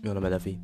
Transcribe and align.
Meu 0.00 0.14
nome 0.14 0.28
é 0.28 0.30
Davi 0.30 0.60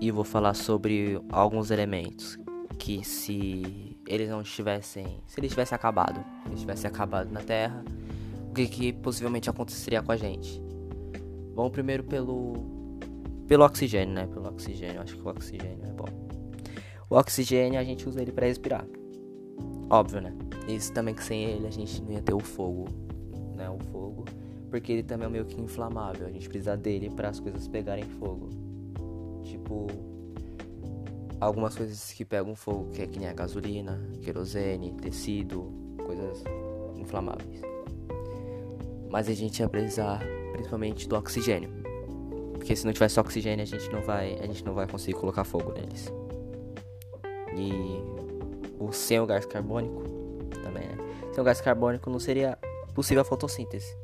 e 0.00 0.10
vou 0.10 0.24
falar 0.24 0.54
sobre 0.54 1.20
alguns 1.30 1.70
elementos 1.70 2.38
que 2.78 3.04
se 3.04 3.98
eles 4.08 4.30
não 4.30 4.42
tivessem, 4.42 5.20
se 5.26 5.38
eles 5.38 5.50
tivessem 5.50 5.76
acabado, 5.76 6.24
eles 6.46 6.60
tivessem 6.60 6.88
acabado 6.90 7.30
na 7.30 7.42
Terra, 7.42 7.84
o 8.48 8.54
que, 8.54 8.66
que 8.66 8.92
possivelmente 8.94 9.50
aconteceria 9.50 10.02
com 10.02 10.10
a 10.10 10.16
gente? 10.16 10.62
Vamos 11.54 11.70
primeiro 11.70 12.02
pelo 12.02 12.54
pelo 13.46 13.62
oxigênio, 13.62 14.14
né? 14.14 14.26
Pelo 14.26 14.48
oxigênio, 14.48 15.02
acho 15.02 15.18
que 15.18 15.22
o 15.22 15.28
oxigênio 15.28 15.84
é 15.84 15.92
bom. 15.92 16.08
O 17.10 17.16
oxigênio 17.16 17.78
a 17.78 17.84
gente 17.84 18.08
usa 18.08 18.22
ele 18.22 18.32
para 18.32 18.46
respirar. 18.46 18.86
Óbvio, 19.90 20.22
né? 20.22 20.34
Isso 20.66 20.94
também 20.94 21.14
que 21.14 21.22
sem 21.22 21.44
ele 21.44 21.66
a 21.66 21.70
gente 21.70 22.00
não 22.00 22.12
ia 22.12 22.22
ter 22.22 22.32
o 22.32 22.40
fogo, 22.40 22.88
né? 23.54 23.68
O 23.68 23.78
fogo 23.92 24.24
porque 24.72 24.90
ele 24.90 25.02
também 25.02 25.26
é 25.26 25.30
meio 25.30 25.44
que 25.44 25.60
inflamável. 25.60 26.26
A 26.26 26.30
gente 26.30 26.48
precisa 26.48 26.74
dele 26.74 27.10
para 27.10 27.28
as 27.28 27.38
coisas 27.38 27.68
pegarem 27.68 28.04
fogo. 28.04 28.48
Tipo, 29.52 29.86
algumas 31.38 31.76
coisas 31.76 32.10
que 32.10 32.24
pegam 32.24 32.56
fogo, 32.56 32.90
que 32.90 33.02
é 33.02 33.06
que 33.06 33.18
nem 33.18 33.28
a 33.28 33.34
gasolina, 33.34 34.00
querosene, 34.22 34.94
tecido, 34.94 35.70
coisas 36.06 36.42
inflamáveis. 36.96 37.60
Mas 39.10 39.28
a 39.28 39.34
gente 39.34 39.60
ia 39.60 39.68
precisar 39.68 40.22
principalmente 40.52 41.06
do 41.06 41.16
oxigênio. 41.16 41.68
Porque 42.54 42.74
se 42.74 42.86
não 42.86 42.94
tivesse 42.94 43.20
oxigênio, 43.20 43.62
a 43.62 43.66
gente 43.66 43.92
não 43.92 44.00
vai, 44.00 44.38
a 44.40 44.46
gente 44.46 44.64
não 44.64 44.72
vai 44.72 44.86
conseguir 44.86 45.18
colocar 45.18 45.44
fogo 45.44 45.70
neles. 45.72 46.10
E 47.54 47.70
o 48.80 48.90
sem 48.90 49.20
o 49.20 49.26
gás 49.26 49.44
carbônico 49.44 50.02
também, 50.62 50.88
né? 50.88 50.96
Sem 51.30 51.42
o 51.42 51.44
gás 51.44 51.60
carbônico 51.60 52.08
não 52.08 52.18
seria 52.18 52.56
possível 52.94 53.20
a 53.20 53.24
fotossíntese 53.24 53.94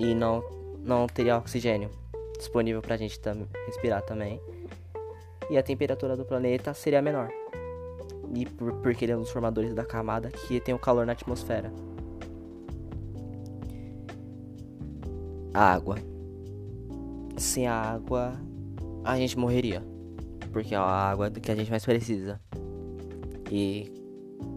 e 0.00 0.12
não, 0.12 0.42
não 0.80 1.06
teria 1.06 1.38
oxigênio 1.38 1.88
disponível 2.38 2.80
para 2.82 2.94
a 2.94 2.98
gente 2.98 3.18
tam 3.20 3.46
respirar 3.66 4.02
também. 4.02 4.40
E 5.50 5.58
a 5.58 5.62
temperatura 5.62 6.16
do 6.16 6.24
planeta 6.24 6.72
seria 6.74 7.02
menor. 7.02 7.28
E 8.34 8.46
por, 8.46 8.72
porque 8.74 9.04
ele 9.04 9.12
é 9.12 9.16
um 9.16 9.20
dos 9.20 9.30
formadores 9.30 9.74
da 9.74 9.84
camada 9.84 10.30
que 10.30 10.60
tem 10.60 10.74
o 10.74 10.78
calor 10.78 11.06
na 11.06 11.12
atmosfera. 11.12 11.72
A 15.52 15.72
água. 15.72 15.96
Sem 17.36 17.66
a 17.66 17.74
água, 17.74 18.32
a 19.04 19.16
gente 19.16 19.38
morreria. 19.38 19.82
Porque 20.52 20.74
é 20.74 20.78
a 20.78 20.82
água 20.82 21.30
que 21.30 21.50
a 21.50 21.54
gente 21.54 21.70
mais 21.70 21.84
precisa. 21.84 22.40
E 23.50 23.92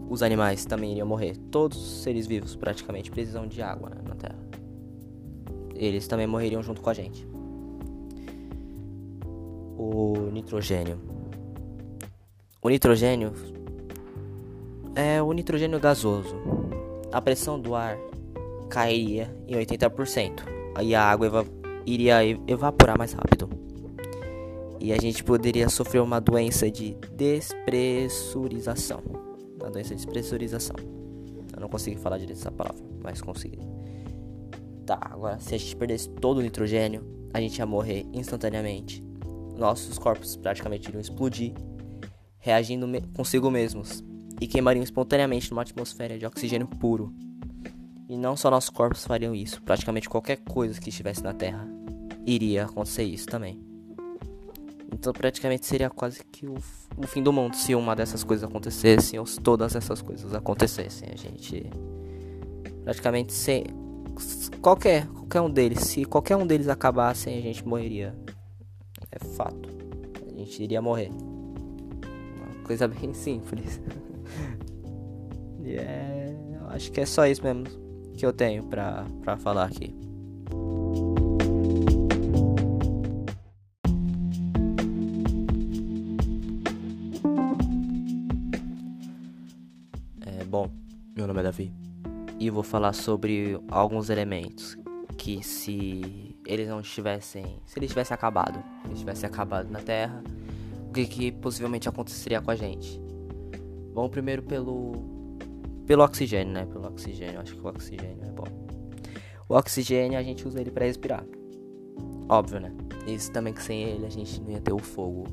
os 0.08 0.22
animais 0.22 0.64
também 0.64 0.92
iriam 0.92 1.06
morrer. 1.06 1.36
Todos 1.50 1.76
os 1.76 2.02
seres 2.02 2.26
vivos 2.26 2.56
praticamente 2.56 3.10
precisam 3.10 3.46
de 3.46 3.60
água 3.60 3.90
né, 3.90 4.00
na 4.06 4.14
Terra 4.14 4.48
eles 5.78 6.08
também 6.08 6.26
morreriam 6.26 6.62
junto 6.62 6.82
com 6.82 6.90
a 6.90 6.94
gente. 6.94 7.26
O 9.78 10.28
nitrogênio. 10.32 10.98
O 12.60 12.68
nitrogênio 12.68 13.32
é 14.96 15.22
o 15.22 15.32
nitrogênio 15.32 15.78
gasoso. 15.78 16.34
A 17.12 17.22
pressão 17.22 17.60
do 17.60 17.76
ar 17.76 17.96
cairia 18.68 19.32
em 19.46 19.54
80%. 19.54 20.42
Aí 20.74 20.96
a 20.96 21.04
água 21.04 21.28
eva 21.28 21.46
iria 21.86 22.18
evaporar 22.48 22.98
mais 22.98 23.12
rápido. 23.12 23.48
E 24.80 24.92
a 24.92 24.96
gente 24.96 25.22
poderia 25.22 25.68
sofrer 25.68 26.00
uma 26.00 26.20
doença 26.20 26.68
de 26.68 26.96
despressurização. 27.12 29.00
Uma 29.60 29.70
doença 29.70 29.90
de 29.90 29.96
despressurização. 30.04 30.74
Eu 31.54 31.60
não 31.60 31.68
consegui 31.68 31.98
falar 31.98 32.18
direito 32.18 32.40
essa 32.40 32.50
palavra, 32.50 32.82
mas 33.00 33.22
consegui. 33.22 33.60
Tá, 34.84 34.98
agora 35.02 35.38
se 35.38 35.54
a 35.54 35.58
gente 35.58 35.76
perdesse 35.76 36.08
todo 36.08 36.38
o 36.38 36.42
nitrogênio, 36.42 37.04
a 37.32 37.40
gente 37.40 37.58
ia 37.58 37.66
morrer 37.66 38.04
instantaneamente. 38.12 39.06
Nossos 39.58 39.98
corpos 39.98 40.36
praticamente 40.36 40.88
iriam 40.88 41.00
explodir, 41.00 41.52
reagindo 42.38 42.86
me 42.86 43.02
consigo 43.12 43.50
mesmos 43.50 44.04
e 44.40 44.46
queimariam 44.46 44.84
espontaneamente 44.84 45.50
numa 45.50 45.62
atmosfera 45.62 46.16
de 46.16 46.24
oxigênio 46.24 46.68
puro. 46.68 47.12
E 48.08 48.16
não 48.16 48.36
só 48.36 48.50
nossos 48.50 48.70
corpos 48.70 49.04
fariam 49.04 49.34
isso, 49.34 49.60
praticamente 49.62 50.08
qualquer 50.08 50.36
coisa 50.36 50.80
que 50.80 50.90
estivesse 50.90 51.24
na 51.24 51.34
Terra 51.34 51.68
iria 52.24 52.66
acontecer 52.66 53.02
isso 53.02 53.26
também. 53.26 53.60
Então 54.92 55.12
praticamente 55.12 55.66
seria 55.66 55.90
quase 55.90 56.24
que 56.24 56.46
o, 56.46 56.54
o 56.96 57.06
fim 57.06 57.22
do 57.22 57.32
mundo 57.32 57.56
se 57.56 57.74
uma 57.74 57.96
dessas 57.96 58.22
coisas 58.22 58.48
acontecesse 58.48 59.18
ou 59.18 59.26
se 59.26 59.40
todas 59.40 59.74
essas 59.74 60.00
coisas 60.00 60.32
acontecessem. 60.34 61.08
A 61.12 61.16
gente 61.16 61.68
praticamente 62.84 63.32
sem 63.32 63.64
qualquer, 64.62 65.06
qualquer 65.08 65.40
um 65.40 65.50
deles, 65.50 65.80
se 65.80 66.04
qualquer 66.04 66.36
um 66.36 66.46
deles 66.46 66.68
acabassem, 66.68 67.36
a 67.36 67.42
gente 67.42 67.66
morreria. 67.66 68.14
Fato. 69.38 69.68
A 70.26 70.36
gente 70.36 70.64
iria 70.64 70.82
morrer. 70.82 71.10
Uma 71.12 72.64
coisa 72.64 72.88
bem 72.90 73.14
simples. 73.14 73.80
e 75.62 75.76
é, 75.76 76.36
eu 76.60 76.66
acho 76.70 76.90
que 76.90 77.00
é 77.00 77.06
só 77.06 77.24
isso 77.24 77.44
mesmo 77.44 77.62
que 78.16 78.26
eu 78.26 78.32
tenho 78.32 78.64
pra, 78.64 79.06
pra 79.22 79.36
falar 79.36 79.66
aqui. 79.66 79.94
É, 90.26 90.42
bom, 90.46 90.68
meu 91.16 91.28
nome 91.28 91.38
é 91.38 91.42
Davi 91.44 91.72
e 92.40 92.50
vou 92.50 92.64
falar 92.64 92.92
sobre 92.92 93.56
alguns 93.70 94.10
elementos 94.10 94.76
que 95.18 95.42
se 95.44 96.36
eles 96.46 96.68
não 96.68 96.80
tivessem, 96.80 97.60
se 97.66 97.78
eles 97.78 97.90
tivessem 97.90 98.14
acabado, 98.14 98.62
se 98.82 98.88
eles 98.88 98.98
tivessem 99.00 99.28
acabado 99.28 99.68
na 99.68 99.80
Terra, 99.80 100.22
o 100.88 100.92
que, 100.92 101.06
que 101.06 101.32
possivelmente 101.32 101.88
aconteceria 101.88 102.40
com 102.40 102.50
a 102.50 102.54
gente? 102.54 102.98
Vamos 103.92 104.10
primeiro 104.10 104.42
pelo 104.44 105.18
pelo 105.86 106.04
oxigênio, 106.04 106.52
né? 106.52 106.66
Pelo 106.66 106.86
oxigênio, 106.86 107.40
acho 107.40 107.56
que 107.56 107.60
o 107.60 107.68
oxigênio 107.68 108.24
é 108.24 108.30
bom. 108.30 108.46
O 109.48 109.54
oxigênio 109.54 110.18
a 110.18 110.22
gente 110.22 110.46
usa 110.46 110.60
ele 110.60 110.70
para 110.70 110.84
respirar. 110.84 111.24
Óbvio, 112.28 112.60
né? 112.60 112.72
Isso 113.06 113.32
também 113.32 113.52
que 113.52 113.62
sem 113.62 113.82
ele 113.82 114.06
a 114.06 114.10
gente 114.10 114.40
não 114.40 114.50
ia 114.50 114.60
ter 114.60 114.72
o 114.72 114.78
fogo, 114.78 115.24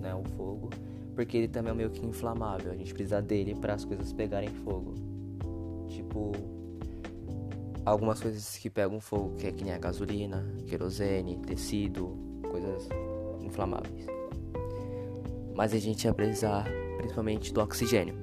né? 0.00 0.14
O 0.14 0.24
fogo, 0.36 0.68
porque 1.14 1.36
ele 1.38 1.48
também 1.48 1.72
é 1.72 1.74
meio 1.74 1.90
que 1.90 2.04
inflamável. 2.04 2.72
A 2.72 2.76
gente 2.76 2.92
precisa 2.92 3.22
dele 3.22 3.54
para 3.54 3.74
as 3.74 3.84
coisas 3.84 4.12
pegarem 4.12 4.50
fogo. 4.50 4.94
Tipo, 5.88 6.32
algumas 7.84 8.20
coisas 8.20 8.56
que 8.56 8.70
pegam 8.70 9.00
fogo, 9.00 9.36
que 9.36 9.46
é 9.46 9.52
que 9.52 9.64
nem 9.64 9.72
a 9.72 9.78
gasolina, 9.78 10.44
querosene, 10.66 11.38
tecido, 11.38 12.16
coisas 12.50 12.88
inflamáveis. 13.40 14.06
Mas 15.54 15.72
a 15.72 15.78
gente 15.78 16.04
ia 16.04 16.14
precisar 16.14 16.66
principalmente 16.96 17.52
do 17.52 17.60
oxigênio. 17.60 18.14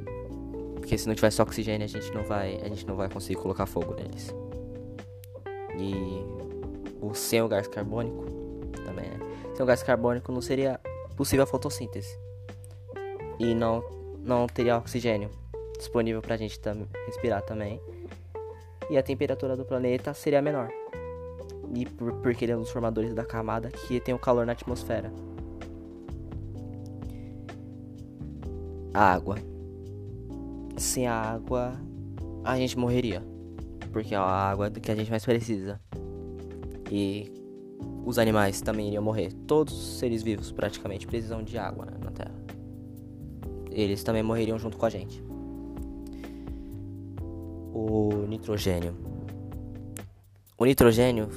Porque 0.75 0.97
se 0.97 1.07
não 1.07 1.15
tivesse 1.15 1.41
oxigênio, 1.41 1.85
a 1.85 1.87
gente 1.87 2.11
não 2.11 2.23
vai, 2.23 2.59
a 2.61 2.67
gente 2.67 2.85
não 2.87 2.95
vai 2.95 3.07
conseguir 3.07 3.39
colocar 3.39 3.65
fogo 3.65 3.93
neles. 3.93 4.33
E 5.77 5.95
o 7.01 7.13
sem 7.13 7.41
o 7.41 7.47
gás 7.47 7.67
carbônico 7.67 8.25
também, 8.85 9.09
né? 9.09 9.19
Sem 9.53 9.63
o 9.63 9.65
gás 9.65 9.83
carbônico 9.83 10.31
não 10.31 10.41
seria 10.41 10.79
possível 11.15 11.43
a 11.43 11.47
fotossíntese. 11.47 12.17
E 13.39 13.53
não 13.53 13.83
não 14.23 14.45
teria 14.47 14.77
oxigênio 14.77 15.31
disponível 15.77 16.21
para 16.21 16.35
a 16.35 16.37
gente 16.37 16.59
tam 16.59 16.87
respirar 17.07 17.41
também. 17.41 17.81
E 18.89 18.97
a 18.97 19.03
temperatura 19.03 19.55
do 19.55 19.65
planeta 19.65 20.13
seria 20.13 20.41
menor. 20.41 20.69
E 21.73 21.85
por, 21.85 22.13
porque 22.15 22.45
ele 22.45 22.51
é 22.51 22.57
um 22.57 22.61
dos 22.61 22.71
formadores 22.71 23.13
da 23.13 23.23
camada 23.23 23.69
que 23.69 23.99
tem 23.99 24.13
o 24.13 24.19
calor 24.19 24.45
na 24.45 24.51
atmosfera. 24.51 25.11
A 28.93 29.13
água. 29.13 29.37
Sem 30.77 31.07
a 31.07 31.13
água, 31.13 31.73
a 32.43 32.57
gente 32.57 32.77
morreria. 32.77 33.23
Porque 33.93 34.13
é 34.13 34.17
a 34.17 34.21
água 34.21 34.69
que 34.69 34.91
a 34.91 34.95
gente 34.95 35.09
mais 35.09 35.23
precisa. 35.23 35.79
E 36.91 37.31
os 38.05 38.17
animais 38.17 38.61
também 38.61 38.87
iriam 38.87 39.03
morrer. 39.03 39.31
Todos 39.47 39.73
os 39.73 39.99
seres 39.99 40.23
vivos 40.23 40.51
praticamente 40.51 41.07
precisam 41.07 41.43
de 41.43 41.57
água 41.57 41.85
né, 41.85 41.97
na 42.03 42.11
Terra. 42.11 42.35
Eles 43.69 44.03
também 44.03 44.23
morreriam 44.23 44.59
junto 44.59 44.77
com 44.77 44.85
a 44.85 44.89
gente 44.89 45.30
o 47.73 48.25
nitrogênio. 48.27 48.95
O 50.57 50.65
nitrogênio 50.65 51.29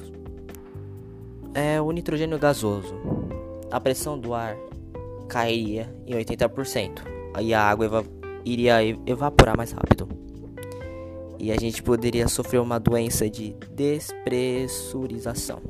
é 1.54 1.80
o 1.80 1.90
nitrogênio 1.92 2.38
gasoso. 2.38 2.94
A 3.70 3.80
pressão 3.80 4.18
do 4.18 4.34
ar 4.34 4.56
cairia 5.28 5.94
em 6.06 6.14
80%. 6.14 7.02
Aí 7.32 7.54
a 7.54 7.62
água 7.62 7.86
eva 7.86 8.04
iria 8.44 8.82
evaporar 9.06 9.56
mais 9.56 9.72
rápido. 9.72 10.08
E 11.38 11.50
a 11.50 11.56
gente 11.56 11.82
poderia 11.82 12.28
sofrer 12.28 12.60
uma 12.60 12.78
doença 12.78 13.28
de 13.28 13.56
despressurização. 13.74 15.60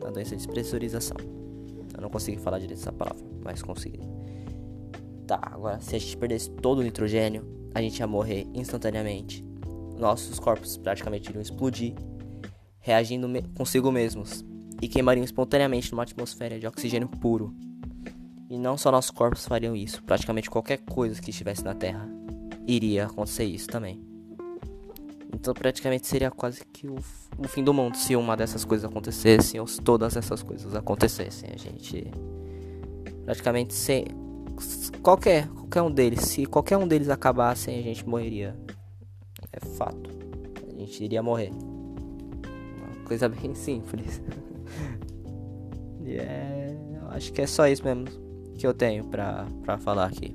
Uma 0.00 0.10
doença 0.10 0.30
de 0.30 0.36
despressurização. 0.36 1.16
Eu 1.94 2.02
não 2.02 2.10
consegui 2.10 2.38
falar 2.38 2.58
direito 2.58 2.80
essa 2.80 2.92
palavra, 2.92 3.24
mas 3.42 3.62
consegui. 3.62 4.00
Tá, 5.26 5.40
agora 5.42 5.80
se 5.80 5.96
a 5.96 5.98
gente 5.98 6.16
perdesse 6.16 6.50
todo 6.50 6.78
o 6.78 6.82
nitrogênio, 6.82 7.44
a 7.74 7.80
gente 7.80 7.98
ia 7.98 8.06
morrer 8.06 8.46
instantaneamente 8.54 9.44
nossos 9.98 10.38
corpos 10.38 10.76
praticamente 10.76 11.28
iriam 11.30 11.42
explodir, 11.42 11.94
reagindo 12.78 13.28
me 13.28 13.42
consigo 13.56 13.90
mesmos 13.90 14.44
e 14.80 14.88
queimariam 14.88 15.24
espontaneamente 15.24 15.90
numa 15.90 16.02
atmosfera 16.02 16.58
de 16.58 16.66
oxigênio 16.66 17.08
puro. 17.08 17.54
E 18.48 18.58
não 18.58 18.76
só 18.76 18.92
nossos 18.92 19.10
corpos 19.10 19.46
fariam 19.46 19.74
isso, 19.74 20.02
praticamente 20.04 20.48
qualquer 20.48 20.78
coisa 20.78 21.20
que 21.20 21.30
estivesse 21.30 21.64
na 21.64 21.74
Terra 21.74 22.08
iria 22.66 23.06
acontecer 23.06 23.44
isso 23.44 23.68
também. 23.68 24.00
Então 25.34 25.52
praticamente 25.52 26.06
seria 26.06 26.30
quase 26.30 26.64
que 26.64 26.86
o, 26.86 26.96
o 27.38 27.48
fim 27.48 27.62
do 27.62 27.74
mundo 27.74 27.96
se 27.96 28.16
uma 28.16 28.36
dessas 28.36 28.64
coisas 28.64 28.88
acontecesse 28.88 29.58
ou 29.58 29.66
se 29.66 29.80
todas 29.80 30.16
essas 30.16 30.42
coisas 30.42 30.74
acontecessem. 30.74 31.50
A 31.52 31.58
gente 31.58 32.10
praticamente 33.24 33.74
sem 33.74 34.04
qualquer 35.02 35.48
qualquer 35.48 35.82
um 35.82 35.90
deles, 35.90 36.20
se 36.20 36.46
qualquer 36.46 36.76
um 36.76 36.86
deles 36.86 37.08
acabassem, 37.08 37.78
a 37.78 37.82
gente 37.82 38.08
morreria. 38.08 38.56
Gente 40.86 41.04
iria 41.04 41.22
morrer. 41.22 41.50
Uma 42.78 43.04
coisa 43.04 43.28
bem 43.28 43.54
simples. 43.58 44.22
e 46.00 46.16
é, 46.16 46.78
eu 47.02 47.08
acho 47.08 47.32
que 47.32 47.42
é 47.42 47.46
só 47.46 47.66
isso 47.66 47.84
mesmo 47.84 48.04
que 48.54 48.66
eu 48.66 48.72
tenho 48.72 49.04
pra, 49.04 49.46
pra 49.62 49.76
falar 49.76 50.06
aqui. 50.06 50.34